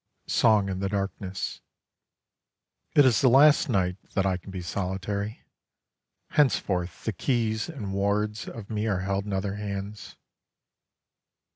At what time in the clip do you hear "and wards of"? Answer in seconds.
7.69-8.71